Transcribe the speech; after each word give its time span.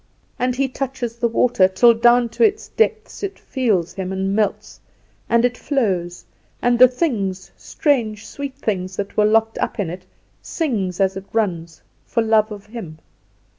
And 0.39 0.55
he 0.55 0.67
touches 0.67 1.17
the 1.17 1.27
water, 1.27 1.67
till 1.67 1.93
down 1.93 2.29
to 2.29 2.43
its 2.43 2.69
depths 2.69 3.21
it 3.21 3.37
feels 3.37 3.93
him 3.93 4.11
and 4.11 4.35
melts, 4.35 4.79
and 5.29 5.45
it 5.45 5.55
flows, 5.55 6.25
and 6.59 6.79
the 6.79 6.87
things, 6.87 7.51
strange 7.55 8.25
sweet 8.25 8.55
things 8.55 8.95
that 8.95 9.15
were 9.15 9.25
locked 9.25 9.59
up 9.59 9.79
in 9.79 9.91
it, 9.91 10.01
it 10.01 10.07
sings 10.41 10.99
as 10.99 11.15
it 11.17 11.25
runs, 11.33 11.83
for 12.07 12.23
love 12.23 12.51
of 12.51 12.65
him. 12.65 12.97